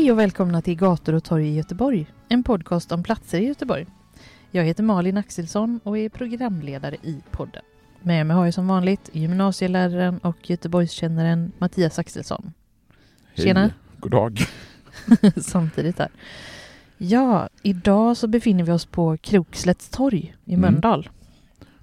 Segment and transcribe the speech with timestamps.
[0.00, 3.86] Hej och välkomna till Gator och torg i Göteborg, en podcast om platser i Göteborg.
[4.50, 7.62] Jag heter Malin Axelsson och är programledare i podden.
[8.02, 12.52] Med mig har jag som vanligt gymnasieläraren och Göteborgskännaren Mattias Axelsson.
[13.34, 13.60] Tjena!
[13.60, 14.38] Hej, god dag.
[15.36, 16.10] Samtidigt här.
[16.98, 20.70] Ja, idag så befinner vi oss på Krokslätts torg i Mm.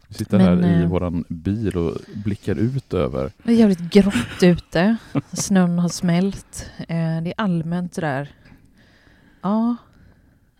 [0.07, 3.31] Vi sitter Men, här i eh, våran bil och blickar ut över.
[3.43, 4.97] Det är jävligt grått ute.
[5.33, 6.71] Snön har smält.
[6.79, 8.29] Eh, Det är allmänt där.
[9.41, 9.75] Ja,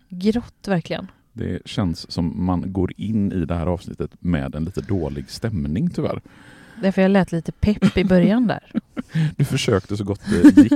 [0.08, 1.06] grått verkligen.
[1.32, 5.90] Det känns som man går in i det här avsnittet med en lite dålig stämning
[5.90, 6.20] tyvärr.
[6.82, 8.72] Därför jag lät lite pepp i början där.
[9.36, 10.72] Du försökte så gott det gick.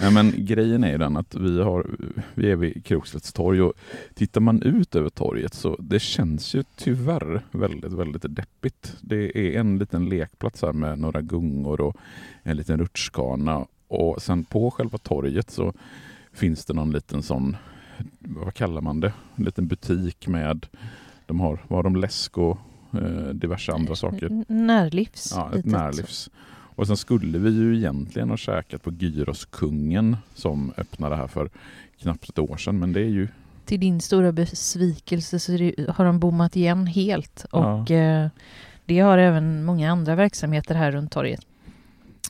[0.00, 1.86] Nej, men grejen är ju den att vi, har,
[2.34, 3.72] vi är vid Krokslätts torg och
[4.14, 8.96] tittar man ut över torget så det känns ju tyvärr väldigt, väldigt deppigt.
[9.00, 11.96] Det är en liten lekplats här med några gungor och
[12.42, 15.72] en liten rutschkana och sen på själva torget så
[16.32, 17.56] finns det någon liten sån,
[18.18, 20.66] vad kallar man det, en liten butik med,
[21.26, 22.58] de har, vad har de, läsk och
[23.32, 24.26] diverse andra saker.
[24.26, 25.32] N- Närlivs.
[25.36, 26.30] Ja, ett närlivs.
[26.74, 31.50] Och sen skulle vi ju egentligen ha käkat på Gyroskungen som öppnade här för
[32.00, 32.78] knappt ett år sedan.
[32.78, 33.28] Men det är ju,
[33.64, 35.52] Till din stora besvikelse så
[35.88, 37.44] har de bommat igen helt.
[37.52, 37.74] Ja.
[37.74, 38.28] Och eh,
[38.84, 41.46] det har även många andra verksamheter här runt torget.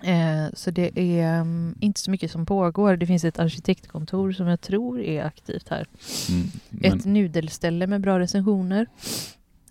[0.03, 2.97] Eh, så det är mm, inte så mycket som pågår.
[2.97, 5.87] Det finns ett arkitektkontor som jag tror är aktivt här.
[6.28, 8.87] mm, men, Ett nudelställe med bra recensioner.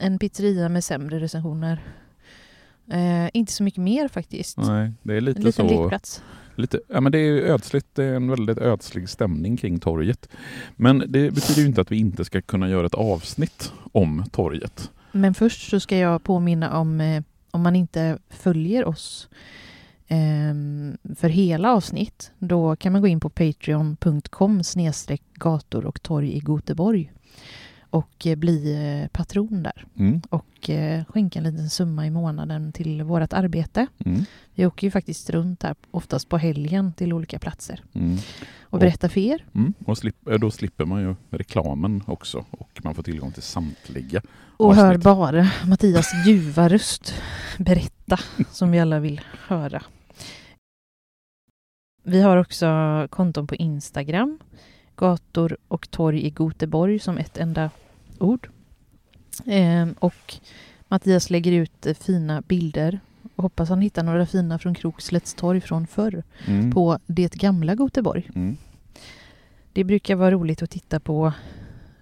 [0.01, 1.81] En pizzeria med sämre recensioner.
[2.91, 4.57] Eh, inte så mycket mer faktiskt.
[4.57, 5.81] nej, det är En lite liten så.
[5.84, 6.23] lekplats.
[6.56, 7.88] Lite, ja, men det är ödsligt.
[7.94, 10.29] Det är en väldigt ödslig stämning kring torget.
[10.75, 14.91] Men det betyder ju inte att vi inte ska kunna göra ett avsnitt om torget.
[15.12, 19.29] Men först så ska jag påminna om, eh, om man inte följer oss
[20.07, 24.62] ehm, för hela avsnitt, då kan man gå in på patreon.com
[25.33, 27.12] gator och torg i Göteborg
[27.91, 32.72] och eh, bli eh, patron där Mm, och eh, skänka en liten summa i månaden
[32.72, 33.88] till vårt arbete.
[34.06, 34.25] mm,
[34.56, 38.18] Vi åker ju faktiskt runt här, oftast på helgen, till olika platser mm,
[38.62, 39.46] och berättar för er.
[39.56, 39.74] mm.
[39.85, 44.22] Och slipp, eh, då slipper man ju reklamen också och man får tillgång till samtliga.
[44.57, 45.03] Och hör avsnitt.
[45.03, 47.13] bara Mattias ljuva röst
[47.59, 48.19] berätta
[48.51, 49.84] som vi alla vill höra.
[52.03, 52.68] Vi har också
[53.09, 54.40] konton på Instagram.
[54.96, 57.69] Gator och torg i Göteborg som ett enda
[58.19, 58.50] ord.
[59.46, 60.34] Ehm, och
[60.88, 63.00] Mattias lägger ut eh, fina bilder.
[63.35, 67.74] Och hoppas han hittar några fina från Krokslätts torg från förr Mm, på det gamla
[67.75, 68.30] Göteborg.
[68.35, 68.57] mm,
[69.74, 71.34] Det brukar vara roligt att titta på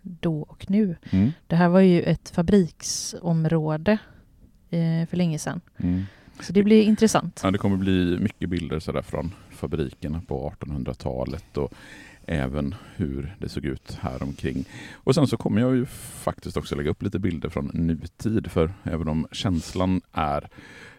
[0.01, 0.95] då och nu.
[1.11, 3.91] mm, Det här var ju ett fabriksområde
[4.69, 5.61] eh, för länge sedan.
[5.77, 6.03] mm.
[6.41, 7.41] Så det blir intressant.
[7.43, 11.73] Ja, det kommer bli mycket bilder sådär från fabrikerna på 1800-talet och
[12.29, 14.65] även hur det såg ut här omkring.
[14.93, 18.71] Och sen så kommer jag ju faktiskt också lägga upp lite bilder från nutid för
[18.83, 20.49] även om känslan är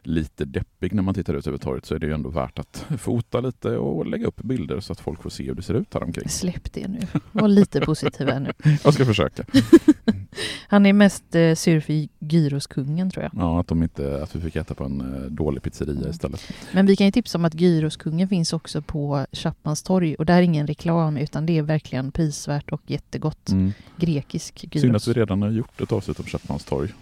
[0.02, 2.86] lite deppig när man tittar ut över torget så är det ju ändå värt att
[2.98, 5.94] fota lite och lägga upp bilder så att folk får se hur det ser ut
[5.94, 6.28] här omkring.
[6.28, 7.00] Släpp det nu.
[7.32, 8.52] Var lite positiv här nu.
[8.84, 9.44] Jag ska försöka.
[10.68, 13.32] Han är mest eh, sur för gyroskungen tror jag.
[13.34, 16.52] Ja, att, de inte, att vi fick äta på en eh, dålig pizzeria istället.
[16.72, 20.14] Men vi kan ju tipsa om att gyroskungen finns också på Chapmans torg.
[20.14, 23.48] Och det här är ingen reklam utan det är verkligen prisvärt och jättegott.
[23.48, 23.72] Mm.
[23.96, 25.08] grekisk Synd att gyros.
[25.08, 26.92] vi redan har gjort ett avsnitt om Chapmans torg.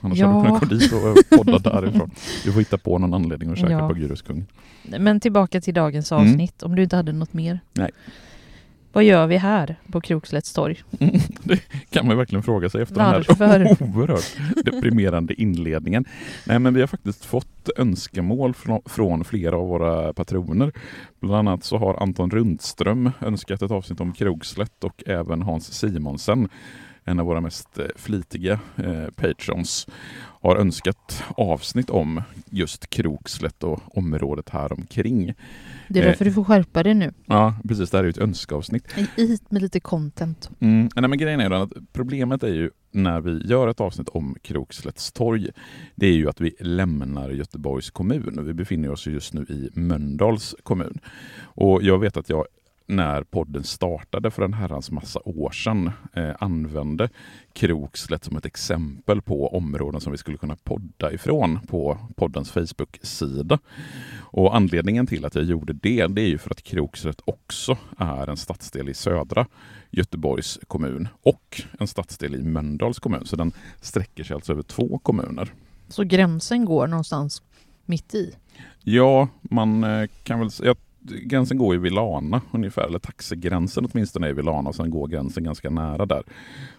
[0.00, 0.26] Annars Ja.
[0.28, 0.92] hade du kunnat gå dit
[1.32, 2.10] och podda därifrån.
[2.44, 3.88] Du får hitta på någon anledning att käka Ja.
[3.88, 4.46] på Gyroskungen.
[4.98, 6.24] Men tillbaka till dagens Mm.
[6.28, 7.60] avsnitt, om du inte hade något mer.
[7.72, 7.90] Nej.
[8.92, 10.82] Vad gör vi här på Krokslätts torg?
[11.42, 11.60] Det
[11.90, 13.58] kan man verkligen fråga sig efter Varför?
[13.58, 16.04] den här oerhört deprimerande inledningen.
[16.46, 20.72] Nej men vi har faktiskt fått önskemål från, från flera av våra patroner.
[21.20, 26.48] Bland annat så har Anton Rundström önskat ett avsnitt om Krogslätt och även Hans Simonsen.
[27.10, 29.86] En av våra mest eh, flitiga eh, patrons,
[30.42, 35.34] har önskat avsnitt om just Krokslätt och området här omkring.
[35.88, 37.12] Det är därför du får skärpa dig nu.
[37.26, 37.90] Ja, precis.
[37.90, 38.92] Det här är ju ett önskeavsnitt.
[39.16, 40.50] Hit med lite content.
[40.60, 40.88] Mm.
[40.96, 45.12] Nej, men grejen är att problemet är ju när vi gör ett avsnitt om Krokslätts
[45.12, 45.48] torg,
[45.94, 48.44] det är ju att vi lämnar Göteborgs kommun.
[48.46, 50.98] Vi befinner oss just nu i Mölndals kommun.
[51.40, 52.46] Och jag vet att jag
[52.90, 57.08] när podden startade för en herrans massa år sedan eh, använde
[57.52, 63.58] Krokslätt som ett exempel på områden som vi skulle kunna podda ifrån på poddens Facebook-sida.
[64.20, 68.26] Och Anledningen till att jag gjorde det, det är ju för att Krokslätt också är
[68.26, 69.46] en stadsdel i södra
[69.90, 73.26] Göteborgs kommun och en stadsdel i Mölndals kommun.
[73.26, 75.52] Så den sträcker sig alltså över två kommuner.
[75.88, 77.42] Så gränsen går någonstans
[77.84, 78.34] mitt i?
[78.82, 84.28] Ja, man eh, kan väl säga gränsen går ju vid Lana ungefär, eller taxigränsen åtminstone
[84.28, 86.22] är vid Lana och sen går gränsen ganska nära där.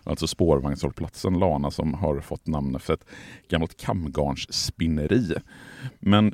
[0.04, 3.06] Alltså spårvagnshållplatsen Lana som har fått namn efter ett
[3.50, 5.34] gammalt kamgarnsspinneri.
[6.00, 6.34] Men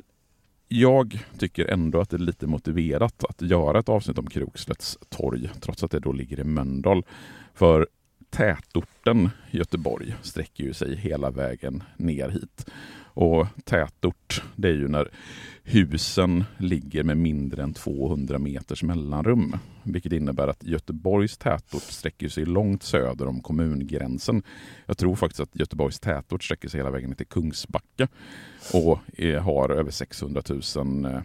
[0.68, 5.50] jag tycker ändå att det är lite motiverat att göra ett avsnitt om Krokslätts torg,
[5.60, 7.04] trots att det då ligger i Mölndal.
[7.54, 7.86] För
[8.30, 12.70] tätorten Göteborg sträcker ju sig hela vägen ner hit.
[13.20, 15.10] Och tätort, det är ju när
[15.62, 19.56] husen ligger med mindre än 200 meters mellanrum.
[19.82, 24.42] Vilket innebär att Göteborgs tätort sträcker sig långt söder om kommungränsen.
[24.86, 28.08] Jag tror faktiskt att Göteborgs tätort sträcker sig hela vägen till Kungsbacka
[28.74, 28.98] och
[29.42, 30.42] har över 600
[30.76, 31.22] 000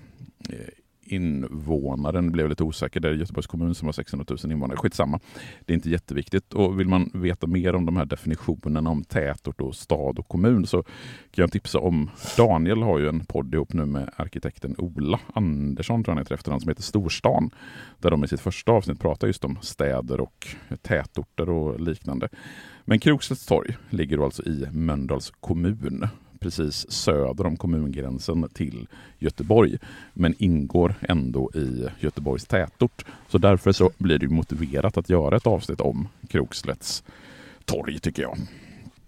[1.05, 2.99] invånaren blev lite osäker.
[2.99, 4.77] Det är Göteborgs kommun som har 600 000 invånare.
[4.77, 5.19] Skitsamma.
[5.65, 6.53] Det är inte jätteviktigt.
[6.53, 10.65] Och vill man veta mer om de här definitionerna om tätort och stad och kommun
[10.67, 10.83] så
[11.31, 16.03] kan jag tipsa om Daniel har ju en podd ihop nu med arkitekten Ola Andersson,
[16.03, 17.49] tror jag han heter efternamn, som heter Storstan.
[17.99, 20.47] Där de i sitt första avsnitt pratar just om städer och
[20.81, 22.29] tätorter och liknande.
[22.85, 26.07] Men Krokslätts torg ligger alltså i Mölndals kommun
[26.43, 28.87] precis söder om kommungränsen till
[29.19, 29.77] Göteborg,
[30.13, 33.05] men ingår ändå i Göteborgs tätort.
[33.29, 37.03] Så därför så blir det motiverat att göra ett avsnitt om Krokslätts
[37.65, 38.37] torg, tycker jag.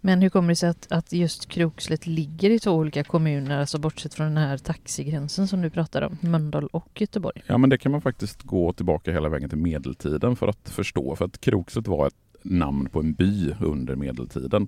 [0.01, 3.77] Men hur kommer det sig att, att just Krokslätt ligger i två olika kommuner, alltså
[3.77, 7.41] bortsett från den här taxigränsen som du pratade om, Mölndal och Göteborg?
[7.47, 11.15] Ja, men det kan man faktiskt gå tillbaka hela vägen till medeltiden för att förstå.
[11.15, 14.67] För att Krokslätt var ett namn på en by under medeltiden.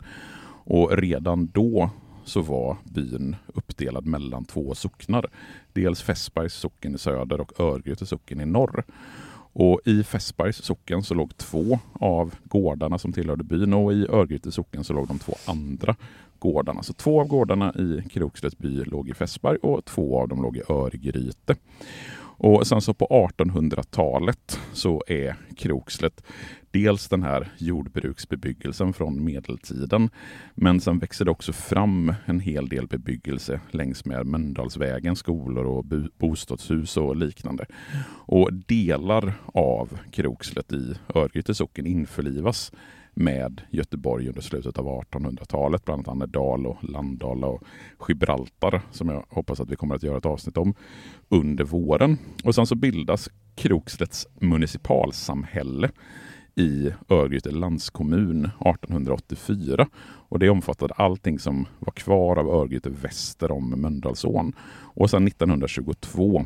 [0.63, 1.90] Och redan då
[2.27, 5.25] så var byn uppdelad mellan två socknar.
[5.74, 8.83] Dels Fässbergs socken i söder och Örgryte socken i norr.
[9.53, 14.51] Och I Fässbergs socken så låg två av gårdarna som tillhörde byn och i Örgryte
[14.51, 15.95] socken så låg de två andra
[16.39, 16.83] gårdarna.
[16.83, 20.57] Så två av gårdarna i Krokslätts by låg i Fässberg och två av dem låg
[20.57, 21.56] i Örgryte.
[22.38, 26.24] Och sen så på 1800-talet så är Krokslätt
[26.72, 30.10] dels den här jordbruksbebyggelsen från medeltiden.
[30.56, 35.86] Men sen växer det också fram en hel del bebyggelse längs med Mölndalsvägen, skolor och
[36.18, 37.66] bostadshus och liknande.
[38.25, 42.72] Och delar av Krokslätt i Örgryte socken införlivas
[43.18, 47.64] med Göteborg under slutet av 1800-talet, bland annat Annedal och Landala och
[48.08, 50.74] Gibraltar som jag hoppas att vi kommer att göra ett avsnitt om
[51.30, 52.18] under våren.
[52.44, 55.90] Och sen så bildas Krokslätts municipalsamhälle
[56.56, 59.88] i Örgryte landskommun 1884.
[60.30, 64.53] Och det omfattade allting som var kvar av Örgryte väster om Mölndalsån.
[64.96, 66.46] Och sedan 1922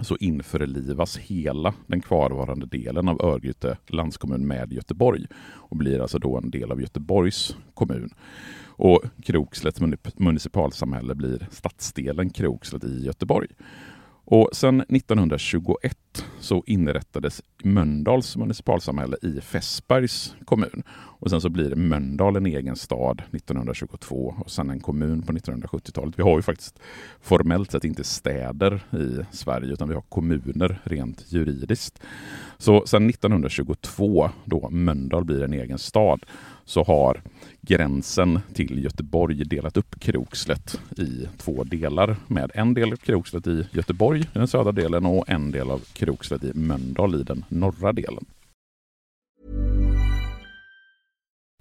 [0.00, 6.36] så införlivas hela den kvarvarande delen av Örgryte landskommun med Göteborg och blir alltså då
[6.36, 8.10] en del av Göteborgs kommun.
[8.76, 9.80] Och Krokslätts
[10.16, 13.48] municipalsamhälle blir stadsdelen Krokslätt i Göteborg.
[14.24, 15.96] Och sen 1921
[16.40, 20.82] så inrättades Mölndals municipalsamhälle i Fässbergs kommun.
[20.92, 26.18] Och sen så blir Mölndal en egen stad 1922 och sen en kommun på 1970-talet.
[26.18, 26.78] Vi har ju faktiskt
[27.20, 32.02] formellt sett inte städer i Sverige utan vi har kommuner rent juridiskt.
[32.58, 36.24] Så sen 1922 då Mölndal blir en egen stad
[36.64, 37.22] så har
[37.60, 43.66] gränsen till Göteborg delat upp Krokslätt i två delar med en del av Krokslätt i
[43.72, 47.92] Göteborg i den södra delen och en del av Krokslätt i Mölndal i den norra
[47.92, 48.24] delen.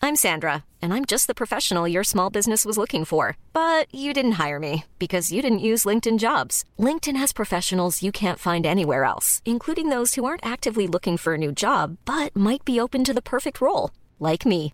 [0.04, 3.38] I'm Sandra and I'm just the professional your small business was looking for.
[3.54, 6.66] But you didn't hire me because you didn't use LinkedIn jobs.
[6.78, 11.36] LinkedIn has professionals you can't find anywhere else, including those who aren't actively looking for
[11.36, 14.74] a new job but might be open to the perfect role, like me.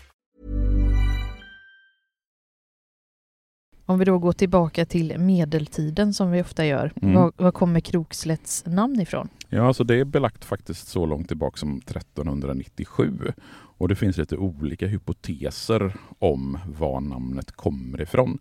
[3.91, 6.93] Om vi då går tillbaka till medeltiden som vi ofta gör.
[7.01, 7.15] Mm.
[7.15, 9.29] Var, var kommer Krokslätts namn ifrån?
[9.49, 13.33] Ja, alltså det är belagt faktiskt så långt tillbaka som 1397.
[13.53, 18.39] Och det finns lite olika hypoteser om var namnet kommer ifrån.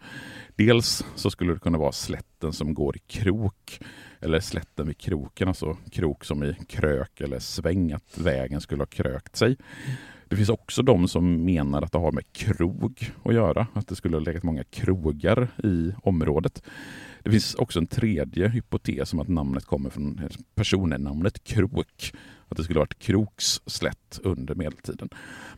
[0.56, 3.80] Dels så skulle det kunna vara slätten som går i krok,
[4.20, 8.86] eller slätten vid kroken, alltså krok som i krök eller sväng, att vägen skulle ha
[8.86, 9.56] krökt sig.
[10.30, 13.96] Det finns också de som menar att det har med krog att göra, att det
[13.96, 16.62] skulle ha legat många krogar i området.
[17.22, 20.20] Det finns också en tredje hypotes om att namnet kommer från
[20.54, 22.12] personnamnet Krok.
[22.50, 25.08] Att det skulle varit Kroks slätt under medeltiden.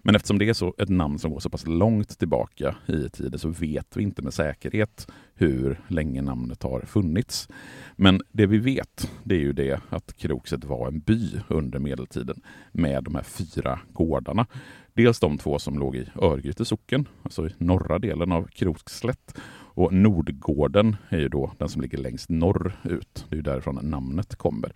[0.02, 3.38] Men eftersom det är så ett namn som går så pass långt tillbaka i tiden
[3.38, 7.48] så vet vi inte med säkerhet hur länge namnet har funnits.
[7.96, 12.42] Men det vi vet det är ju det att Krokset var en by under medeltiden
[12.72, 14.46] med de här fyra gårdarna.
[14.94, 19.38] Dels de två som låg i Örgryte socken, alltså i norra delen av Krokslätt
[19.74, 23.26] och Nordgården är ju då den som ligger längst norrut.
[23.28, 24.72] Det är ju därifrån namnet kommer.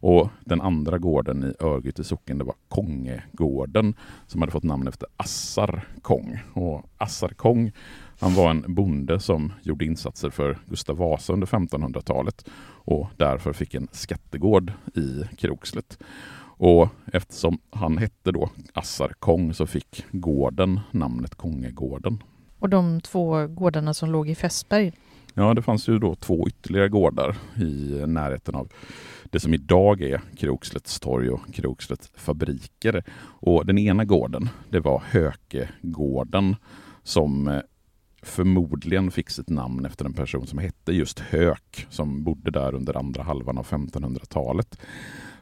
[0.00, 3.94] Och den andra gården i Örgryte socken det var Kongegården
[4.26, 6.38] som hade fått namn efter Assar Kong.
[6.52, 7.72] Och Assar Kong
[8.20, 12.48] han var en bonde som gjorde insatser för Gustav Vasa under 1500-talet
[12.84, 15.98] och därför fick en skattegård i Krokslet.
[16.58, 22.22] Och eftersom han hette då Assar Kong så fick gården namnet Kongegården.
[22.58, 24.92] Och de två gårdarna som låg i Fässberg,
[25.38, 28.72] Ja, det fanns ju då två ytterligare gårdar i närheten av
[29.30, 33.04] det som idag är Krokslätts torg och Krokslätts fabriker.
[33.18, 36.56] Och den ena gården, det var Hökegården
[37.02, 37.60] som eh,
[38.22, 42.96] förmodligen fick sitt namn efter en person som hette just Hök som bodde där under
[42.96, 44.78] andra halvan av 1500-talet.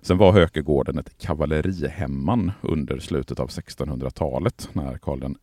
[0.02, 5.36] Sen var Hökegården ett kavallerihemman under slutet av 1600-talet när Karl den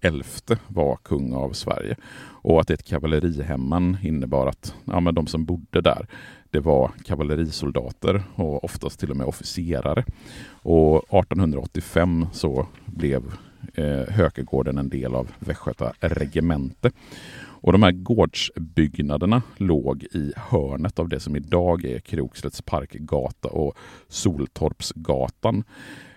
[0.00, 1.96] elfte var kung av Sverige.
[2.42, 6.06] Och att ett kavallerihemman innebar att ja, men de som bodde där
[6.50, 10.04] det var kavallerisoldater och oftast till och med officerare.
[10.50, 13.22] Och 1885 så blev
[13.74, 16.90] eh, Hökegården en del av Västgöta regemente.
[17.60, 23.76] Och de här gårdsbyggnaderna låg i hörnet av det som idag är Krokslätts parkgata och
[24.08, 25.64] Soltorpsgatan.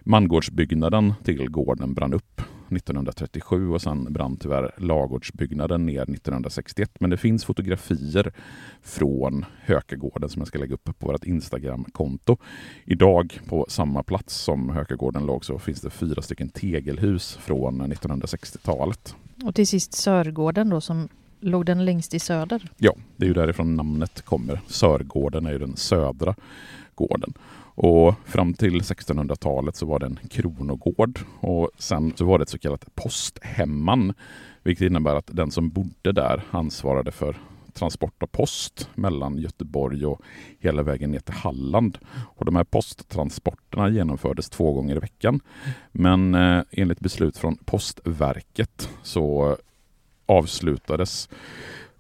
[0.03, 2.41] Mangårdsbyggnaden till gården brann upp
[2.71, 6.91] 1937 och sen brann tyvärr lagårdsbyggnaden ner 1961.
[6.99, 8.33] Men det finns fotografier
[8.81, 12.37] från Hökegården som jag ska lägga upp på vårt Instagram-konto.
[12.85, 19.15] Idag på samma plats som Hökegården låg så finns det fyra stycken tegelhus från 1960-talet.
[19.43, 21.09] och till sist Sörgården då som
[21.39, 22.69] låg den längst i söder.
[22.77, 24.61] Ja, det är ju därifrån namnet kommer.
[24.67, 26.35] Sörgården är ju den södra
[26.95, 27.33] gården.
[27.75, 32.49] Och fram till 1600-talet så var det en kronogård och sen så var det ett
[32.49, 34.13] så kallat posthemman.
[34.63, 37.37] Vilket innebär att den som bodde där ansvarade för
[37.73, 40.21] transport av post mellan Göteborg och
[40.59, 41.97] hela vägen ner till Halland.
[42.35, 45.39] Och de här posttransporterna genomfördes två gånger i veckan.
[45.91, 49.55] Men eh, enligt beslut från Postverket så eh,
[50.25, 51.29] avslutades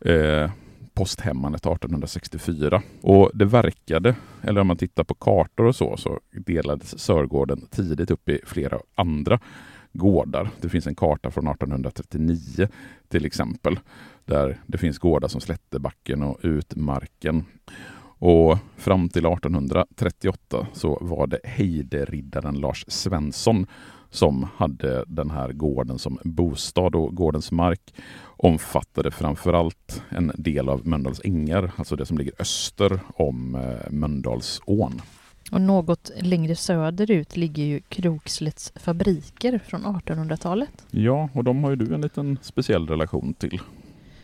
[0.05, 0.51] eh,
[0.93, 2.81] posthemmandet 1864.
[3.01, 8.11] Och det verkade, eller om man tittar på kartor och så, så delades Sörgården tidigt
[8.11, 9.39] upp i flera andra
[9.93, 10.49] gårdar.
[10.61, 12.67] Det finns en karta från 1839
[13.07, 13.79] till exempel,
[14.25, 17.45] där det finns gårdar som Slättebacken och Utmarken.
[18.23, 23.67] Och fram till 1838 så var det hejderiddaren Lars Svensson
[24.11, 30.87] som hade den här gården som bostad och gårdens mark omfattade framförallt en del av
[30.87, 35.01] Mölndals ängar, alltså det som ligger öster om eh, Mölndalsån.
[35.51, 40.85] Och något längre söderut ligger ju Krokslätts fabriker från 1800-talet.
[40.91, 43.61] Ja, och de har ju du en liten speciell relation till.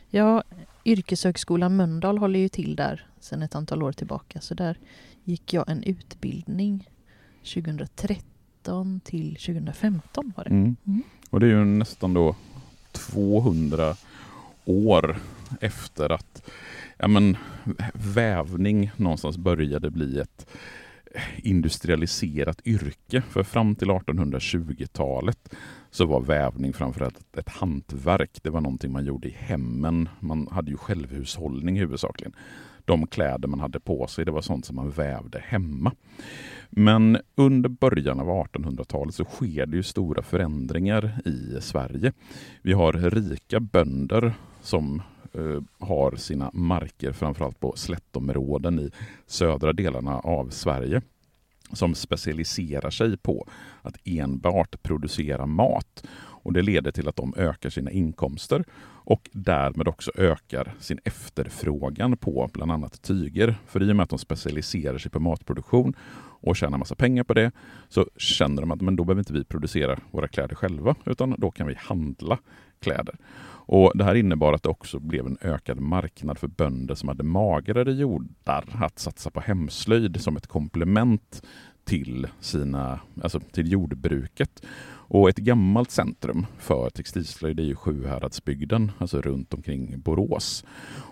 [0.10, 0.44] Ja,
[0.86, 4.41] Yrkeshögskolan Mölndal håller ju till där sedan ett antal år tillbaka.
[4.41, 4.77] Så där
[5.24, 6.89] gick jag en utbildning
[7.53, 8.37] 2013
[9.03, 10.50] till 2015 var det.
[10.50, 10.75] Mm.
[10.88, 11.03] Mm.
[11.29, 12.36] Och det är ju nästan då
[12.91, 13.95] 200
[14.65, 15.17] år
[15.62, 16.50] efter att
[16.97, 17.38] ja men,
[17.93, 20.47] vävning någonstans började bli ett,
[21.38, 23.21] industrialiserat yrke.
[23.29, 25.55] För fram till 1820-talet
[25.91, 28.39] så var vävning framförallt ett, ett hantverk.
[28.43, 30.09] Det var någonting man gjorde i hemmen.
[30.19, 32.33] Man hade ju självhushållning huvudsakligen.
[32.86, 35.91] De kläder man hade på sig, det var sånt som man vävde hemma.
[36.79, 42.13] Men under början av 1800-talet så sker det ju stora förändringar i Sverige.
[42.62, 45.01] Vi har rika bönder som
[45.34, 48.91] eh, har sina marker framförallt på slättområden i
[49.25, 51.01] södra delarna av Sverige
[51.74, 53.48] som specialiserar sig på
[53.81, 56.03] att enbart producera mat.
[56.48, 58.63] Och Det leder till att de ökar sina inkomster
[59.07, 63.55] och därmed också ökar sin efterfrågan på bland annat tyger.
[63.67, 65.96] För i och med att de specialiserar sig på matproduktion
[66.41, 67.51] och tjänar massa pengar på det
[67.89, 71.51] så känner de att men då behöver inte vi producera våra kläder själva utan då
[71.51, 72.38] kan vi handla
[72.79, 73.15] kläder.
[73.70, 77.24] Och Det här innebar att det också blev en ökad marknad för bönder som hade
[77.24, 81.41] magrare jordar att satsa på hemslöjd som ett komplement
[81.84, 84.65] till, sina, alltså till jordbruket.
[85.09, 90.65] Och ett gammalt centrum för textilslöjd är ju Sjuhäradsbygden, alltså runt omkring Borås.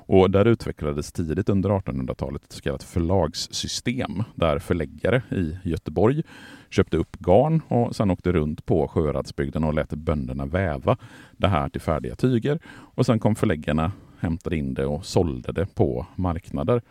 [0.08, 6.24] Och där utvecklades tidigt under 1800-talet ett så kallat förlagssystem där förläggare i Göteborg
[6.70, 10.98] köpte upp garn och sen åkte runt på Sjuhäradsbygden och lät bönderna väva
[11.38, 12.60] det här till färdiga tyger.
[12.68, 16.82] Och sen kom förläggarna hämtade in det och sålde det på marknader.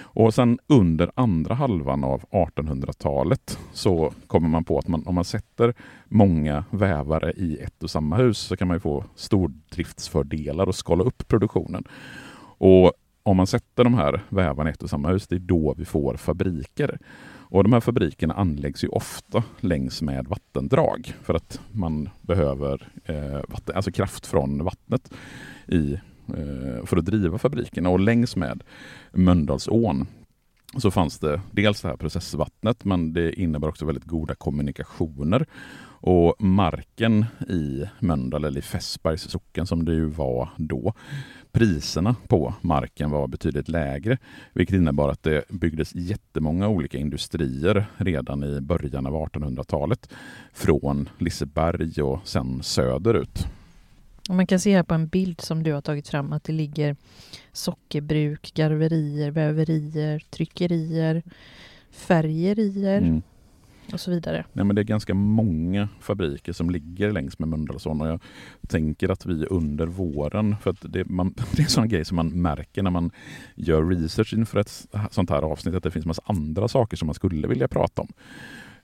[0.00, 5.24] Och sen under andra halvan av 1800-talet så kommer man på att man, om man
[5.24, 5.74] sätter
[6.04, 11.28] många vävare i ett och samma hus så kan man få stordriftsfördelar och skala upp
[11.28, 11.84] produktionen.
[12.58, 15.74] Och om man sätter de här vävarna i ett och samma hus, det är då
[15.78, 16.98] vi får fabriker.
[17.52, 23.40] Och De här fabrikerna anläggs ju ofta längs med vattendrag för att man behöver eh,
[23.48, 25.12] vatten, alltså kraft från vattnet
[25.68, 25.98] i
[26.28, 27.88] Eh, för att driva fabrikerna.
[27.88, 28.62] Och längs med
[29.12, 30.06] Mölndalsån
[30.76, 35.46] så fanns det dels det här processvattnet men det innebar också väldigt goda kommunikationer.
[36.04, 40.94] Och marken i Mölndal, eller i Fässbergs socken som det ju var då,
[41.52, 44.18] priserna på marken var betydligt lägre,
[44.52, 50.08] vilket innebar att det byggdes jättemånga olika industrier redan i början av 1800-talet
[50.52, 53.46] från Liseberg och sen söderut.
[54.28, 56.52] Och man kan se här på en bild som du har tagit fram att det
[56.52, 56.96] ligger
[57.52, 61.22] sockerbruk, garverier, väverier, tryckerier,
[61.90, 63.22] färgerier mm.
[63.92, 64.44] och så vidare.
[64.52, 68.20] Nej, men det är ganska många fabriker som ligger längs med Mölndalsån och jag
[68.68, 72.28] tänker att vi under våren, för att det, man, det är sådana grejer som man
[72.42, 73.10] märker när man
[73.54, 77.14] gör research inför ett sånt här avsnitt, att det finns massa andra saker som man
[77.14, 78.08] skulle vilja prata om.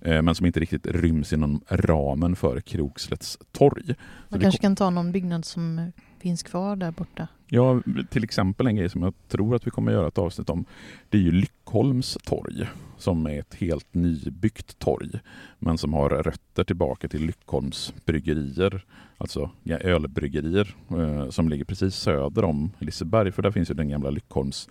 [0.05, 3.95] Eh, men som inte riktigt ryms inom ramen för Krokslätts torg.
[4.29, 7.29] Man kanske kan ta någon byggnad som finns kvar där borta?
[7.47, 10.65] Ja, till exempel en grej som jag tror att vi kommer göra ett avsnitt om.
[11.09, 12.67] Det är ju Lyckholms torg
[12.99, 15.11] som är ett helt nybyggt torg
[15.59, 18.85] men som har rötter tillbaka till Lyckholms bryggerier,
[19.19, 24.11] alltså ölbryggerier eh, som ligger precis söder om Liseberg för där finns ju den gamla
[24.11, 24.69] Lyckholms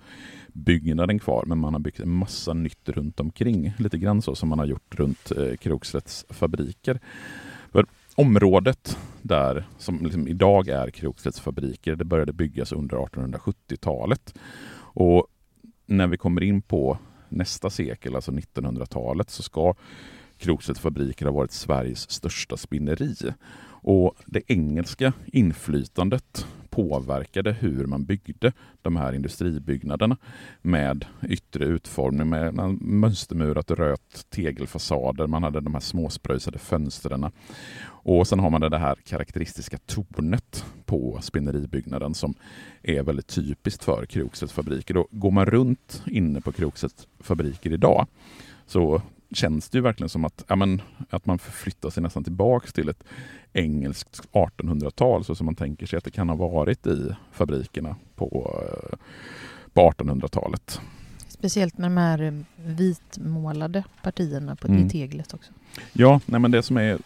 [0.54, 3.74] byggnaden kvar men man har byggt en massa nytt runt omkring.
[3.78, 7.00] Lite grann så som man har gjort runt eh, Krokslätts fabriker.
[7.72, 7.86] För
[8.18, 14.34] området där som liksom idag är Krokslätts fabriker, det började byggas under 1870-talet.
[14.78, 15.28] Och
[15.86, 16.98] när vi kommer in på
[17.30, 19.76] nästa sekel, alltså 1900-talet, så ska
[20.38, 23.16] Krokslätts fabriker ha varit Sveriges största spinneri.
[23.89, 30.17] Och det engelska inflytandet påverkade hur man byggde de här industribyggnaderna
[30.62, 37.32] med yttre utformning, med mönstermurat rött tegelfasader, man hade de här småspröjsade fönstren.
[37.88, 42.34] Och sen har man det här karaktäristiska tornet på spinneribyggnaden som
[42.84, 44.97] är väldigt typiskt för Kroksets fabriker.
[44.97, 48.08] Och går man runt inne på Kroksets fabriker idag
[48.65, 52.74] så känns det ju verkligen som att, ja, men, att man förflyttar sig nästan tillbaks
[52.74, 53.04] till ett
[53.54, 58.60] engelskt 1800-tal så som man tänker sig att det kan ha varit i fabrikerna på,
[58.63, 58.98] eh,
[59.74, 60.82] på 1800-talet.
[61.28, 64.90] Speciellt med de här eh, vitmålade partierna på mm.
[64.90, 65.52] teglet också.
[65.94, 66.98] Ja, nej men det som är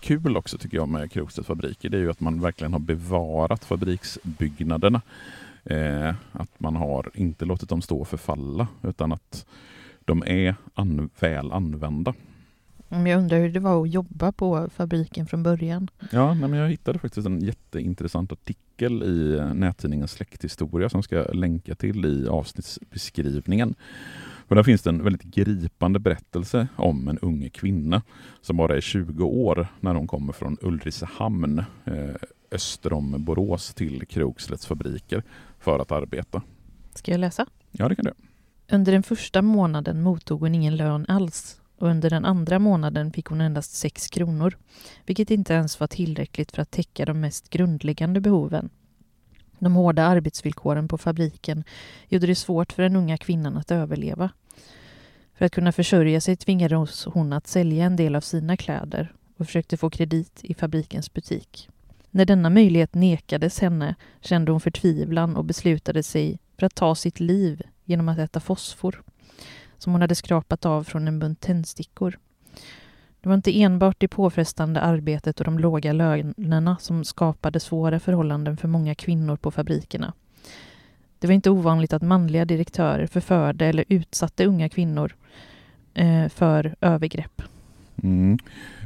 [0.00, 3.64] kul också tycker jag med Krokstedts fabriker det är ju att man verkligen har bevarat
[3.64, 5.02] fabriksbyggnaderna.
[5.64, 9.46] Eh, att man har inte låtit dem stå och förfalla utan att
[10.04, 12.14] de är an väl använda.
[12.88, 15.88] Jag undrar hur det var att jobba på fabriken från början.
[16.10, 22.04] Ja, men jag hittade faktiskt en jätteintressant artikel i nättidningen Släkthistoria som ska länka till
[22.04, 23.74] i avsnittsbeskrivningen.
[24.48, 28.02] Och där finns det en väldigt gripande berättelse om en ung kvinna
[28.40, 32.14] som bara är 20 år när hon kommer från Ulricehamn eh,
[32.50, 35.22] öster om Borås till Krokslätts fabriker
[35.58, 36.42] för att arbeta.
[36.94, 37.46] Ska jag läsa?
[37.70, 38.12] Ja, det kan du.
[38.68, 43.26] Under den första månaden mottog hon ingen lön alls och under den andra månaden fick
[43.26, 44.56] hon endast 6 kronor,
[45.06, 48.70] vilket inte ens var tillräckligt för att täcka de mest grundläggande behoven.
[49.58, 51.64] De hårda arbetsvillkoren på fabriken
[52.08, 54.30] gjorde det svårt för den unga kvinnan att överleva.
[55.34, 59.46] För att kunna försörja sig tvingades hon att sälja en del av sina kläder och
[59.46, 61.68] försökte få kredit i fabrikens butik.
[62.10, 67.20] När denna möjlighet nekades henne kände hon förtvivlan och beslutade sig för att ta sitt
[67.20, 69.02] liv genom att äta fosfor
[69.78, 72.18] som hon hade skrapat av från en bunt tändstickor.
[73.20, 78.56] Det var inte enbart det påfrestande arbetet och de låga lönerna som skapade svåra förhållanden
[78.56, 80.12] för många kvinnor på fabrikerna.
[81.18, 85.16] Det var inte ovanligt att manliga direktörer förförde eller utsatte unga kvinnor
[85.94, 87.42] eh, för övergrepp.
[88.02, 88.38] Mm.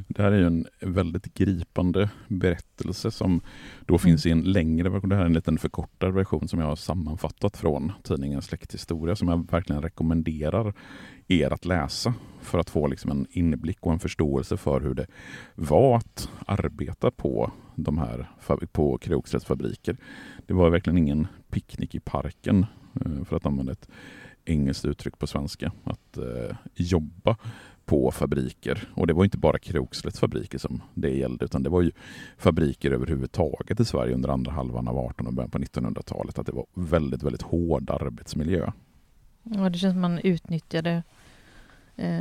[0.08, 3.40] Det här är en väldigt gripande berättelse som
[3.86, 3.98] då mm.
[3.98, 5.10] finns i en längre version.
[5.10, 9.28] Det här är en liten förkortad version som jag har sammanfattat från tidningen Släkthistoria som
[9.28, 10.74] jag verkligen rekommenderar
[11.28, 15.06] er att läsa för att få liksom en inblick och en förståelse för hur det
[15.54, 18.30] var att arbeta på de här
[18.72, 19.96] på Krokslätts fabriker.
[20.46, 22.66] Det var verkligen ingen picknick i parken
[23.04, 23.88] eh, för att använda ett
[24.44, 25.72] engelskt uttryck på svenska.
[25.84, 27.36] Att eh, jobba
[27.88, 28.88] på fabriker.
[28.94, 31.90] Och det var inte bara Krokslätts fabriker som det gällde utan det var ju
[32.38, 36.38] fabriker överhuvudtaget i Sverige under andra halvan av 1800 och början på 1900-talet.
[36.38, 38.70] Att det var väldigt, väldigt hård arbetsmiljö.
[39.42, 41.02] Ja, det känns som man utnyttjade
[41.96, 42.20] eh,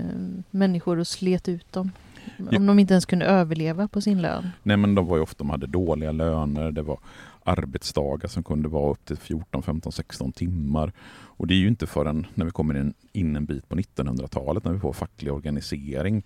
[0.51, 1.91] människor och slet ut dem.
[2.39, 2.59] Om ja.
[2.59, 4.49] de inte ens kunde överleva på sin lön.
[4.63, 6.99] Nej men de var ju ofta, de hade dåliga löner, det var
[7.47, 10.91] arbetsdagar som kunde vara upp till 14, 15, 16 timmar.
[11.09, 14.63] Och det är ju inte förrän när vi kommer in, in en bit på 1900-talet
[14.63, 16.25] när vi får facklig organisering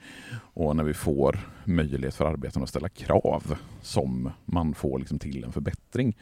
[0.53, 5.43] och när vi får möjlighet för arbetarna att ställa krav som man får liksom till
[5.43, 6.17] en förbättring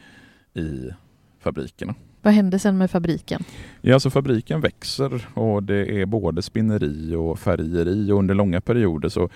[0.54, 0.90] i
[1.38, 1.94] fabrikerna.
[2.22, 3.44] Vad händer sen med fabriken?
[3.80, 9.08] Ja, alltså fabriken växer och det är både spinneri och färgeri och under långa perioder
[9.08, 9.28] så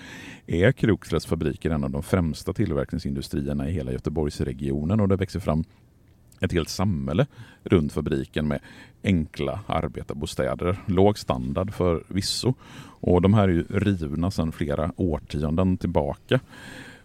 [0.47, 5.63] är Krokslätts fabriker en av de främsta tillverkningsindustrierna i hela Göteborgsregionen och det växer fram
[6.39, 7.25] ett helt samhälle
[7.63, 8.59] runt fabriken med
[9.03, 10.77] enkla arbetarbostäder.
[10.85, 12.53] Låg standard för visso.
[12.99, 16.39] Och de här är ju rivna sedan flera årtionden tillbaka.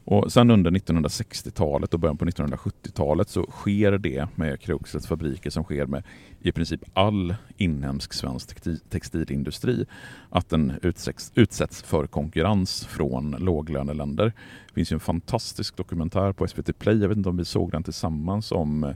[0.04, 5.64] Och sen under 1960-talet och början på 1970-talet så sker det med Krokslätts fabriker som
[5.64, 6.02] sker med
[6.40, 8.60] i princip all inhemsk svensk
[8.90, 9.86] textilindustri
[10.30, 14.32] att den utsätts, utsätts för konkurrens från låglöneländer.
[14.68, 17.82] Det finns en fantastisk dokumentär på SVT Play, jag vet inte om vi såg den
[17.82, 18.94] tillsammans om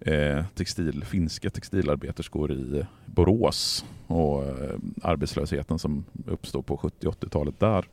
[0.00, 7.84] eh, textil, finska textilarbeterskor i Borås och eh, arbetslösheten som uppstod på 70 80-talet där.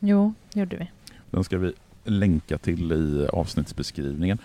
[0.00, 0.90] Jo, gjorde vi.
[1.30, 1.72] Den ska vi
[2.04, 4.38] länka till i avsnittsbeskrivningen.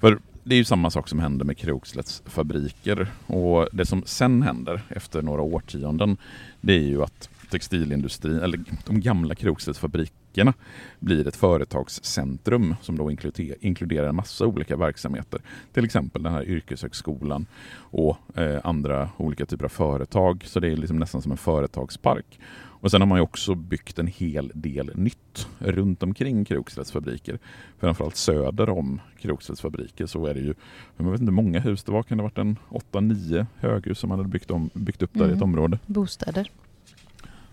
[0.00, 4.42] För det är ju samma sak som händer med Krokslätts fabriker och det som sen
[4.42, 6.16] händer efter några årtionden
[6.60, 10.54] det är ju att textilindustrin, eller de gamla Krokslätts fabrikerna
[10.98, 13.10] blir ett företagscentrum som då
[13.60, 15.40] inkluderar en massa olika verksamheter.
[15.72, 20.44] Till exempel den här yrkeshögskolan och eh, andra olika typer av företag.
[20.46, 22.38] Så det är liksom nästan som en företagspark.
[22.80, 27.38] Och sen har man ju också byggt en hel del nytt runt omkring Krokslätts fabriker.
[27.78, 30.54] Framförallt söder om Krokslätts fabriker så är det ju,
[30.96, 32.56] jag vet inte hur många hus det var, kan det ha varit en
[32.92, 35.30] 8-9 höghus som man hade byggt, om, byggt upp där mm.
[35.30, 35.54] i ett mm.
[35.54, 35.78] område.
[35.86, 36.50] Bostäder.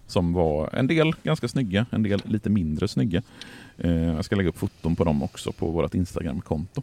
[0.08, 3.22] Som var en del ganska snygga, en del lite mindre snygga.
[3.78, 6.82] Eh, jag ska lägga upp foton på dem också på vårt Instagram-konto.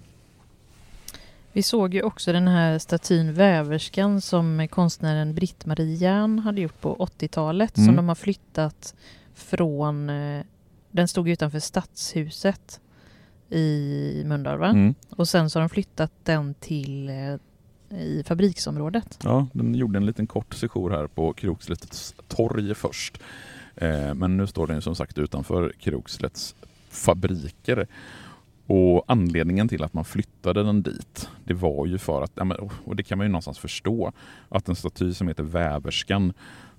[1.53, 6.97] Vi såg ju också den här statyn Väverskan som konstnären Britt-Marie Järn hade gjort på
[6.97, 7.87] 80-talet mm.
[7.87, 8.95] som de har flyttat
[9.35, 10.11] från...
[10.11, 10.45] Eh,
[10.91, 12.81] den stod utanför Stadshuset
[13.51, 14.95] i Mölndal mm.
[15.11, 17.37] Och sen så har de flyttat den till eh,
[17.93, 19.19] i fabriksområdet.
[19.25, 23.19] Ja, den gjorde en liten kort sejour här på Krokslätts torg först.
[23.77, 26.55] Eh, men nu står den som sagt utanför Krokslätts
[26.91, 27.87] fabriker.
[28.67, 32.39] Och anledningen till att man flyttade den dit, det var ju för att,
[32.85, 34.13] och det kan man ju någonstans förstå,
[34.49, 36.33] att en staty som heter Väverskan,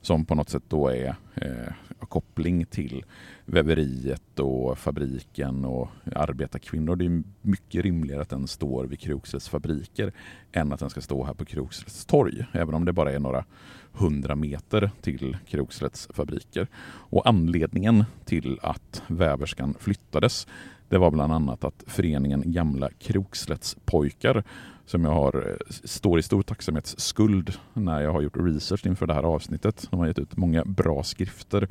[0.04, 3.06] som på något sätt då är eh, koppling till
[3.46, 6.96] väveriet och fabriken och arbetarkvinnor.
[6.96, 10.14] Det är mycket rimligare att den står vid Krokslätts fabriker
[10.52, 13.46] än att den ska stå här på Krokslätts torg, även om det bara är några
[13.92, 16.68] hundra meter till Krokslätts fabriker.
[16.86, 20.48] Och anledningen till att väverskan flyttades
[20.94, 24.44] det var bland annat att föreningen Gamla Krokslättspojkar
[24.86, 29.14] som jag har, eh, står i stor tacksamhetsskuld när jag har gjort research inför det
[29.14, 29.88] här avsnittet.
[29.92, 31.68] De har gett ut många bra skrifter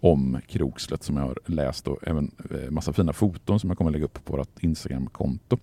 [0.00, 3.90] om Krokslätt som jag har läst och även eh, massa fina foton som jag kommer
[3.90, 5.58] lägga upp på vårt Instagram-konto.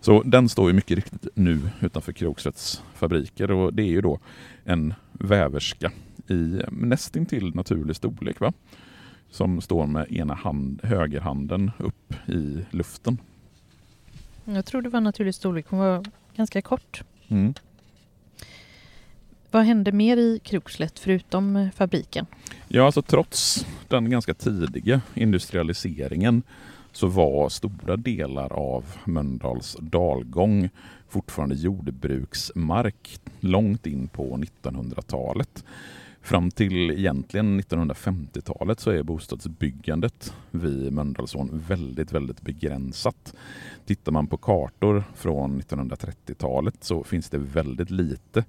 [0.00, 4.18] Så den står ju mycket riktigt nu utanför Krokslätts fabriker och det är ju då
[4.64, 5.92] en väverska
[6.26, 8.40] i eh, nästintill naturlig storlek.
[8.40, 8.52] Va?
[9.30, 13.18] Som står med ena hand, högerhanden upp i luften.
[14.44, 15.66] Jag tror det var naturlig storlek.
[15.68, 16.04] Hon var
[16.36, 17.02] ganska kort.
[17.28, 17.54] Mm.
[19.50, 22.26] Vad hände mer i Krokslätt förutom fabriken?
[22.68, 26.42] Ja, alltså trots den ganska tidiga industrialiseringen
[26.92, 30.68] så var stora delar av Mölndals dalgång
[31.08, 35.64] fortfarande jordbruksmark långt in på 1900-talet.
[36.22, 43.34] Fram till egentligen 1950-talet så är bostadsbyggandet vid Mölndalsån väldigt, väldigt begränsat.
[43.86, 48.44] Tittar man på kartor från 1930-talet så finns det väldigt lite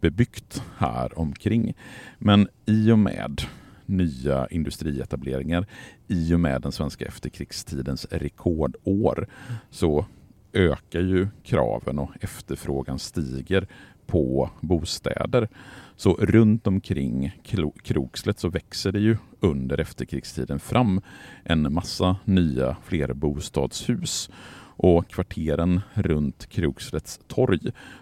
[0.00, 1.74] bebyggt här omkring.
[2.18, 3.42] Men i och med
[3.86, 5.66] nya industrietableringar
[6.08, 9.26] i och med den svenska efterkrigstidens rekordår
[9.70, 10.06] så
[10.52, 13.68] ökar ju kraven och efterfrågan stiger
[14.12, 15.48] på bostäder.
[15.96, 17.32] Så runt omkring
[17.82, 21.00] Krokslätt så växer det ju under efterkrigstiden fram
[21.44, 24.30] en massa nya flerbostadshus.
[24.76, 27.60] Och kvarteren runt Krokslätts torg,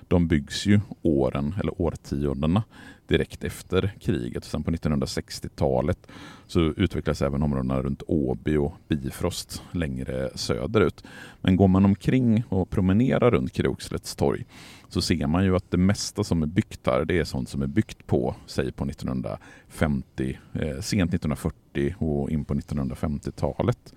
[0.09, 2.63] de byggs ju åren eller årtiondena
[3.11, 4.45] direkt efter kriget.
[4.45, 6.07] Sen på 1960-talet
[6.47, 11.05] så utvecklas även områdena runt Åby och Bifrost längre söderut.
[11.41, 14.45] Men går man omkring och promenerar runt Krokslätts torg
[14.89, 17.63] så ser man ju att det mesta som är byggt här det är sånt som
[17.63, 23.95] är byggt på, säg på 1950, eh, sent 1940 och in på 1950-talet.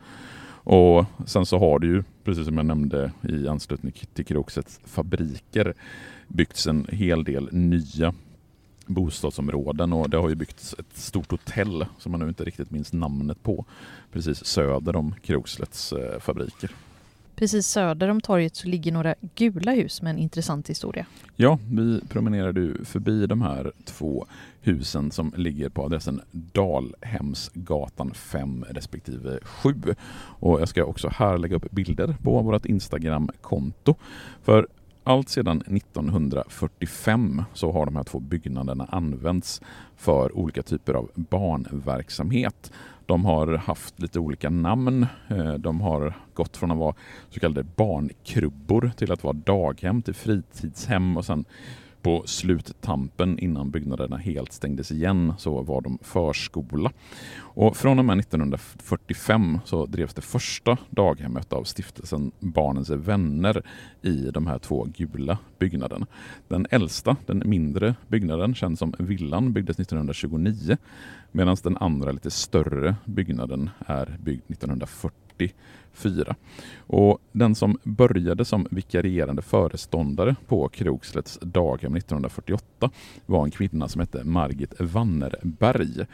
[0.66, 5.74] Och sen så har det ju, precis som jag nämnde i anslutning till Krokslätts fabriker,
[6.28, 8.14] byggts en hel del nya
[8.86, 12.94] bostadsområden och det har ju byggts ett stort hotell som man nu inte riktigt minns
[12.94, 13.66] namnet på
[14.12, 16.72] precis söder om Krokslätts eh, fabriker.
[17.36, 21.06] Precis söder om torget så ligger några gula hus med en intressant historia.
[21.36, 24.26] Ja, vi promenerade förbi de här två
[24.62, 29.76] husen som ligger på adressen Dalhemsgatan 5 respektive 7.
[30.40, 33.96] Och jag ska också här lägga upp bilder på vårt Instagram-konto.
[34.44, 34.68] För
[35.04, 39.62] allt sedan 1945 så har de här två byggnaderna använts
[39.96, 42.72] för olika typer av barnverksamhet.
[43.06, 45.08] De har haft lite olika namn.
[45.28, 46.96] Eh, de har gått från att vara
[47.30, 51.46] så kallade barnkrubbor till att vara daghem till fritidshem och sen
[52.04, 56.92] på sluttampen innan byggnaderna helt stängdes igen så var de förskola.
[57.38, 63.62] Och från och med 1945 så drevs det första daghemmet av stiftelsen Barnens vänner
[64.02, 66.08] i de här två gula byggnaderna.
[66.48, 70.78] Den äldsta, den mindre byggnaden, känd som Villan, byggdes 1929
[71.32, 75.23] medan den andra lite större byggnaden är byggd 1940
[75.94, 76.36] 4.
[76.78, 82.90] Och den som började som vikarierande föreståndare på Krokslätts daghem 1948
[83.26, 86.06] var en kvinna som hette Margit Wannerberg.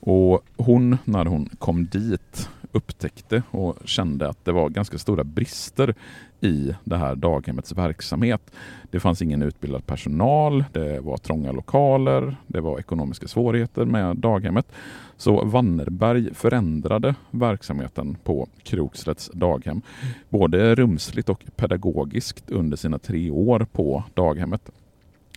[0.00, 5.94] Och hon, när hon kom dit, upptäckte och kände att det var ganska stora brister
[6.40, 8.50] i det här daghemmets verksamhet.
[8.90, 14.72] Det fanns ingen utbildad personal, det var trånga lokaler, det var ekonomiska svårigheter med daghemmet.
[15.16, 19.82] Så Wannerberg förändrade verksamheten på Krokslätts daghem,
[20.28, 24.70] både rumsligt och pedagogiskt under sina tre år på daghemmet.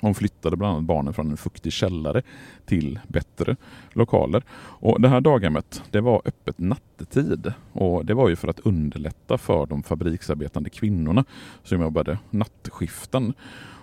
[0.01, 2.21] Hon flyttade bland annat barnen från en fuktig källare
[2.65, 3.55] till bättre
[3.91, 4.43] lokaler.
[4.57, 9.37] Och Det här daghemmet det var öppet nattetid och det var ju för att underlätta
[9.37, 11.25] för de fabriksarbetande kvinnorna
[11.63, 13.33] som jobbade nattskiften.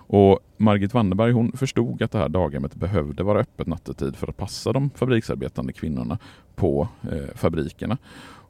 [0.09, 4.37] Och Margit Wanderberg hon förstod att det här daghemmet behövde vara öppet nattetid för att
[4.37, 6.17] passa de fabriksarbetande kvinnorna
[6.55, 7.97] på eh, fabrikerna.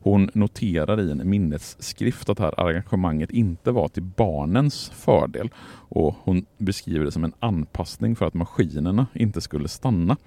[0.07, 5.49] Hon noterar i en minnesskrift att det här arrangemanget inte var till barnens fördel
[5.89, 10.17] och hon beskriver det som en anpassning för att maskinerna inte skulle stanna.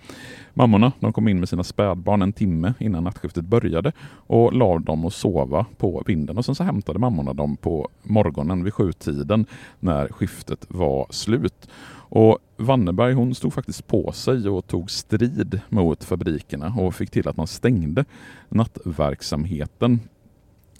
[0.55, 3.93] Mammorna de kom in med sina spädbarn en timme innan nattskiftet började
[4.27, 8.64] och la dem att sova på vinden och sen så hämtade mammorna dem på morgonen
[8.64, 9.47] vid sjutiden
[9.79, 11.69] när skiftet var slut.
[12.11, 17.29] Och Wannerberg hon stod faktiskt på sig och tog strid mot fabrikerna och fick till
[17.29, 18.05] att man stängde
[18.49, 20.01] nattverksamheten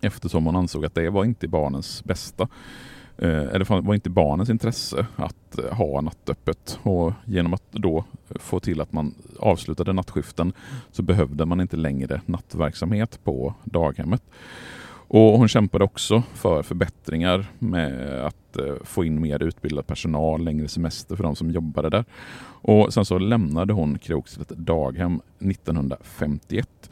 [0.01, 2.49] eftersom hon ansåg att det var inte barnens bästa.
[3.19, 8.61] Eh, eller var inte barnens intresse att eh, ha nattöppet och genom att då få
[8.61, 10.53] till att man avslutade nattskiften
[10.93, 14.23] så behövde man inte längre nattverksamhet på daghemmet.
[15.13, 20.69] Och hon kämpade också för förbättringar med att eh, få in mer utbildad personal, längre
[20.69, 22.05] semester för de som jobbade där.
[22.43, 26.91] Och sen så lämnade hon Krokslätt daghem 1951.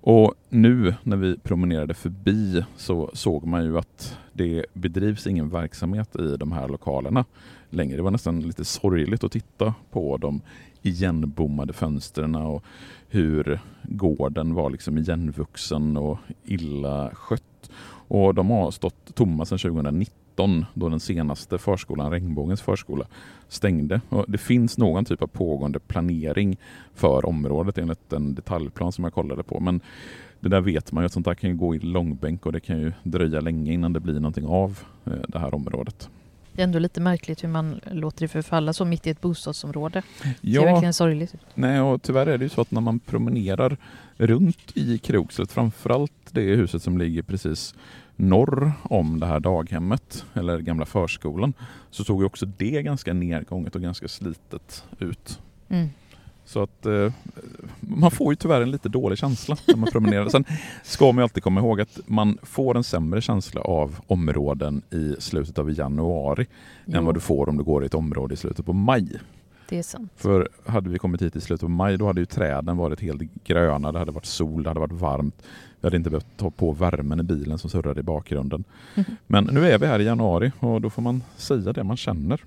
[0.00, 6.16] Och nu när vi promenerade förbi så såg man ju att det bedrivs ingen verksamhet
[6.16, 7.24] i de här lokalerna
[7.70, 7.96] längre.
[7.96, 10.40] Det var nästan lite sorgligt att titta på dem
[10.84, 12.64] igenbommade fönstren och
[13.08, 17.70] hur gården var liksom igenvuxen och illa skött.
[18.08, 23.06] Och de har stått tomma sedan 2019 då den senaste förskolan, Regnbågens förskola,
[23.48, 24.00] stängde.
[24.08, 26.56] Och det finns någon typ av pågående planering
[26.94, 29.60] för området enligt den detaljplan som jag kollade på.
[29.60, 29.80] Men
[30.40, 32.60] det där vet man ju att sånt där kan ju gå i långbänk och det
[32.60, 36.10] kan ju dröja länge innan det blir någonting av eh, det här området.
[36.54, 40.02] Det är ändå lite märkligt hur man låter det förfalla så mitt i ett bostadsområde.
[40.40, 41.34] Ja, Det är verkligen sorgligt.
[41.54, 43.76] Nej, och tyvärr är det ju så att när man promenerar
[44.16, 47.74] runt i Krokset, framförallt det huset som ligger precis
[48.16, 51.52] norr om det här daghemmet, eller gamla förskolan,
[51.90, 55.40] så såg ju också det ganska nedgånget och ganska slitet ut.
[55.68, 55.88] Mm.
[56.46, 57.12] Så att eh,
[57.80, 60.28] man får ju tyvärr en lite dålig känsla när man promenerar.
[60.28, 60.44] Sen
[60.82, 65.16] ska man ju alltid komma ihåg att man får en sämre känsla av områden i
[65.18, 66.46] slutet av januari
[66.86, 69.08] än Jo, vad du får om du går i ett område i slutet på maj.
[69.68, 70.12] det är sant.
[70.16, 73.22] För hade vi kommit hit i slutet av maj då hade ju träden varit helt
[73.44, 75.42] gröna, det hade varit sol, det hade varit varmt.
[75.80, 78.64] Vi hade inte behövt ta på värmen i bilen som surrade i bakgrunden.
[78.94, 79.04] Mhm.
[79.26, 82.40] Men nu är vi här i januari och då får man säga det man känner.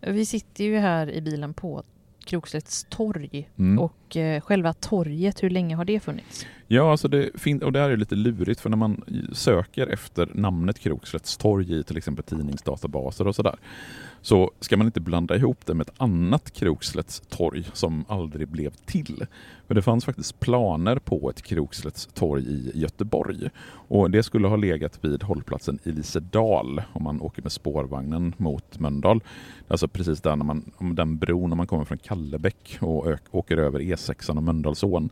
[0.00, 1.82] Vi sitter ju här i bilen på
[2.24, 3.78] Krokslätts torg Mm.
[3.78, 6.46] och eh, själva torget, hur länge har det funnits?
[6.68, 10.28] Ja, alltså det fin- och det här är lite lurigt för när man söker efter
[10.34, 13.56] namnet Krokslätts torg i till exempel tidningsdatabaser och sådär
[14.20, 18.70] så ska man inte blanda ihop det med ett annat Krokslätts torg som aldrig blev
[18.70, 19.26] till.
[19.72, 23.50] För det fanns faktiskt planer på ett Krokslets torg i Göteborg
[23.88, 29.20] och det skulle ha legat vid hållplatsen Elisedal om man åker med spårvagnen mot Mölndal.
[29.68, 33.80] Alltså precis där när man, den bron när man kommer från Kallebäck och åker över
[33.80, 35.10] E6 och Mölndalsån.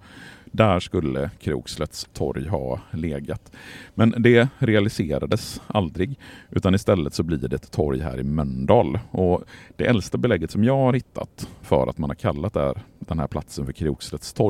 [0.52, 3.52] Där skulle Krokslets torg ha legat.
[3.94, 6.18] Men det realiserades aldrig
[6.50, 8.98] utan istället så blir det ett torg här i Mölndal.
[9.10, 9.44] Och
[9.76, 13.26] det äldsta belägget som jag har hittat för att man har kallat där, den här
[13.26, 14.49] platsen för Krokslets torg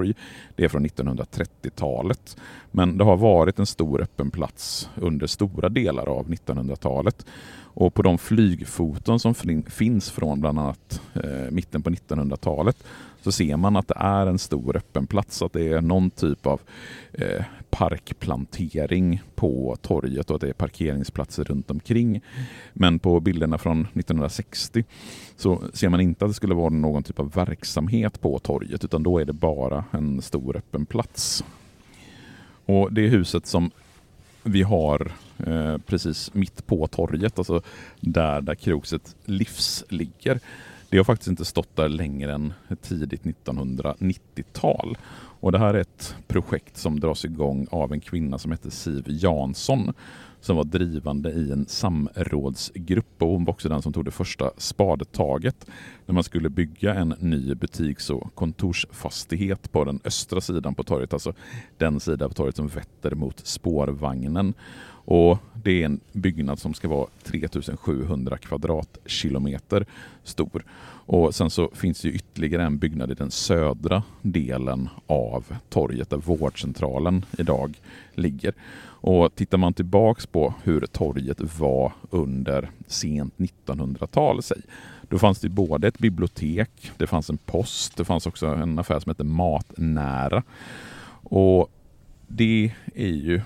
[0.57, 2.37] det är från 1930-talet.
[2.71, 7.27] Men det har varit en stor öppen plats under stora delar av 1900-talet.
[7.73, 9.35] Och på de flygfoton som
[9.67, 12.85] finns från bland annat eh, mitten på 1900-talet
[13.23, 16.47] så ser man att det är en stor öppen plats, att det är någon typ
[16.47, 16.61] av
[17.13, 22.21] eh, parkplantering på torget och att det är parkeringsplatser runt omkring.
[22.73, 24.85] Men på bilderna från 1960
[25.37, 29.03] så ser man inte att det skulle vara någon typ av verksamhet på torget utan
[29.03, 31.45] då är det bara en stor öppen plats.
[32.67, 33.71] Och det huset som
[34.43, 35.13] vi har
[35.47, 37.63] eh, precis mitt på torget, alltså
[38.01, 40.41] där, där Krokset livs ligger.
[40.89, 42.53] Det har faktiskt inte stått där längre än
[42.83, 44.99] tidigt 1990-tal.
[45.41, 49.05] Och det här är ett projekt som dras igång av en kvinna som heter Siv
[49.07, 49.93] Jansson
[50.41, 54.51] som var drivande i en samrådsgrupp och hon var också den som tog det första
[54.57, 55.67] spadtaget
[56.07, 61.13] när man skulle bygga en ny butiks och kontorsfastighet på den östra sidan på torget,
[61.13, 61.33] alltså
[61.79, 64.55] den sida på torget som vetter mot spårvagnen.
[65.05, 69.87] Och det är en byggnad som ska vara 3700 kvadratkilometer
[70.25, 70.65] stor.
[71.07, 76.17] Och sen så finns det ytterligare en byggnad i den södra delen av torget där
[76.17, 77.81] vårdcentralen idag
[78.15, 78.55] ligger.
[79.03, 84.63] Och tittar man tillbaks på hur torget var under sent 1900-tal, säg,
[85.09, 89.01] då fanns det både ett bibliotek, det fanns en post, det fanns också en affär
[89.01, 90.43] som hette Matnära.
[91.23, 91.71] Och
[92.29, 93.41] det är ju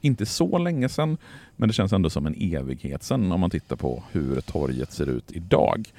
[0.00, 1.16] inte så länge sedan,
[1.56, 5.08] men det känns ändå som en evighet sedan om man tittar på hur torget ser
[5.08, 5.92] ut idag.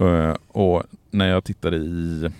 [0.00, 2.30] Eh, och när jag tittade i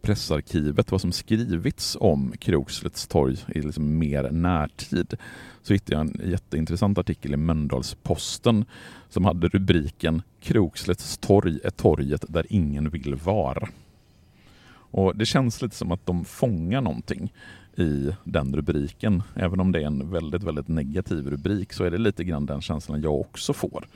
[0.00, 5.14] pressarkivet, vad som skrivits om Krokslets torg i liksom mer närtid,
[5.62, 8.64] så hittade jag en jätteintressant artikel i Mölndalsposten
[9.08, 13.68] som hade rubriken Krokslets torg är torget där ingen vill vara.
[14.90, 17.32] Och Det känns lite som att de fångar någonting
[17.76, 19.22] i den rubriken.
[19.34, 22.60] Även om det är en väldigt, väldigt negativ rubrik så är det lite grann den
[22.60, 23.86] känslan jag också får.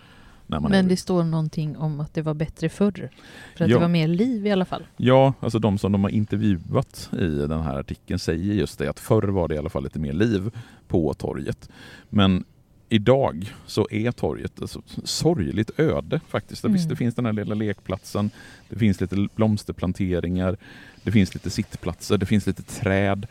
[0.47, 3.11] När man är Men det står någonting om att det var bättre förr.
[3.57, 3.77] För att Ja.
[3.77, 4.87] det var mer liv i alla fall.
[4.97, 9.01] Ja, alltså de som de har intervjuat i den här artikeln säger just det att
[9.01, 10.51] förr var det i alla fall lite mer liv
[10.89, 11.69] på torget.
[12.09, 12.45] Men
[12.89, 16.65] idag så är torget alltså sorgligt öde faktiskt.
[16.65, 16.73] Mm.
[16.73, 18.31] Visst, det finns den här lilla lekplatsen,
[18.69, 20.57] det finns lite blomsterplanteringar,
[21.03, 23.27] det finns lite sittplatser, det finns lite träd.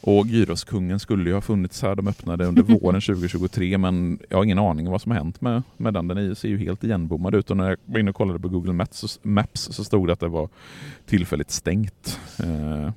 [0.00, 4.44] Och Gyroskungen skulle ju ha funnits här, de öppnade under våren 2023 men jag har
[4.44, 6.08] ingen aning om vad som har hänt med, med den.
[6.08, 8.48] Den är- ser ju helt igenbommad ut och när jag var inne och kollade på
[8.48, 10.48] Google Maps så, Maps så stod det att det var
[11.06, 12.20] tillfälligt stängt.
[12.42, 12.92] Eh,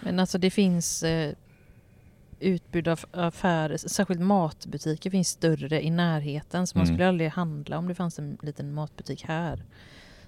[0.00, 1.32] Men alltså det finns eh,
[2.40, 6.66] utbud av affärer, särskilt matbutiker finns större i närheten.
[6.66, 6.94] Så man Mm.
[6.96, 9.62] skulle aldrig handla om det fanns en liten matbutik här.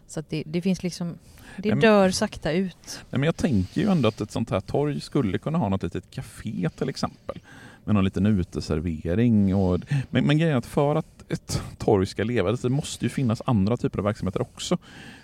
[0.09, 1.19] Så det, det finns liksom,
[1.57, 3.01] det Nej, dör sakta ut.
[3.11, 5.83] Nej, men jag tänker ju ändå att ett sånt här torg skulle kunna ha något
[5.83, 7.39] litet café till exempel.
[7.85, 9.55] Med någon liten uteservering.
[9.55, 9.81] Och,
[10.11, 13.43] men, men grejen är att för att ett torg ska leva, det måste ju finnas
[13.47, 14.79] andra typer av verksamheter också.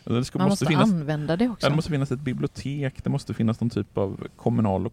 [0.05, 1.67] Det ska, Man måste, finnas, använda det också.
[1.67, 4.91] ja, det måste finnas ett bibliotek, det måste finnas någon typ av kommunal,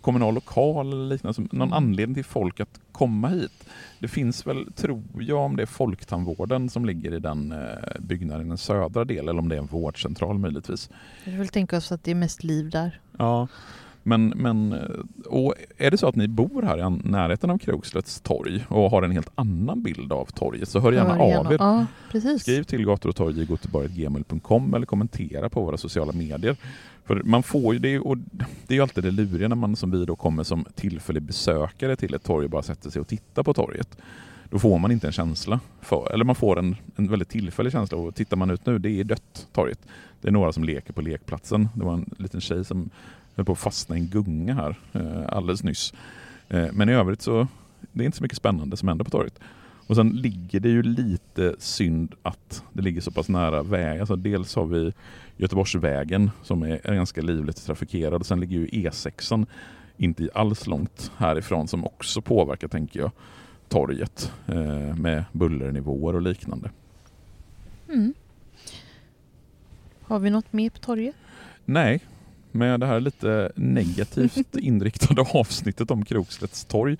[0.00, 1.40] kommunal lokal eller liknande.
[1.42, 1.72] Någon Mm.
[1.72, 3.64] anledning till folk att komma hit.
[3.98, 7.58] Det finns väl, tror jag, om det är Folktandvården som ligger i den eh,
[8.00, 10.90] byggnaden i den södra delen, eller om det är en vårdcentral möjligtvis.
[11.24, 13.00] Jag vill tänka oss att det är mest liv där.
[13.18, 13.48] Ja,
[14.08, 14.78] men, men eh,
[15.26, 19.02] och är det så att ni bor här i närheten av Krogslets torg och har
[19.02, 21.56] en helt annan bild av torget så hör gärna Hör av er.
[21.60, 21.86] Ja.
[22.38, 26.56] Skriv till gator och torg i göteborg.gmail.com eller kommentera på våra sociala medier.
[27.04, 28.18] För man får ju det, och
[28.66, 31.96] det är ju alltid det luriga när man som vi då kommer som tillfällig besökare
[31.96, 33.98] till ett torg och bara sätter sig och tittar på torget.
[34.50, 37.98] Då får man inte en känsla, för, eller man får en, en väldigt tillfällig känsla
[37.98, 39.78] och tittar man ut nu, det är dött torget.
[40.20, 41.68] Det är några som leker på lekplatsen.
[41.74, 42.90] Det var en liten tjej som
[43.38, 45.94] höll på att fastna i en gunga här eh, alldeles nyss.
[46.48, 47.48] Eh, men i övrigt så
[47.92, 49.38] det är inte så mycket spännande som händer på torget.
[49.86, 54.00] Och sen ligger det ju lite synd att det ligger så pass nära väg.
[54.00, 54.92] Alltså dels har vi
[55.36, 58.26] Göteborgsvägen som är är ganska livligt trafikerad.
[58.26, 59.46] Sen ligger ju E6
[59.96, 63.10] inte alls långt härifrån som också påverkar, tänker jag,
[63.68, 66.70] torget eh, med bullernivåer och liknande.
[67.88, 68.14] Mm.
[70.02, 71.16] Har vi något mer på torget?
[71.64, 72.00] Nej,
[72.52, 76.96] med det här lite negativt inriktade avsnittet om Krokslets torg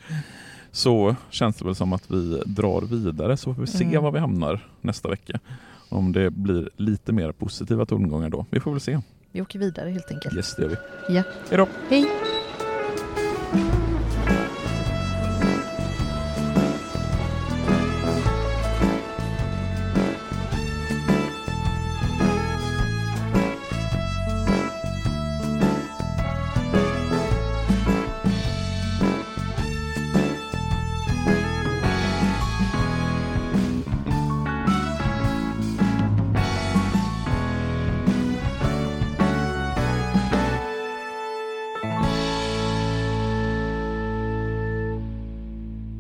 [0.72, 4.02] så känns det väl som att vi drar vidare så får vi se Mm.
[4.02, 5.40] var vi hamnar nästa vecka.
[5.88, 8.46] Om det blir lite mer positiva tongångar då.
[8.50, 9.00] Vi får väl se.
[9.32, 10.36] Vi åker vidare helt enkelt.
[10.36, 10.76] Yes, det gör vi.
[11.14, 11.22] Ja.
[11.50, 11.68] Hej då!
[11.90, 12.06] Hej!